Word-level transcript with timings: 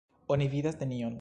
Oni 0.35 0.47
vidas 0.55 0.81
nenion. 0.85 1.19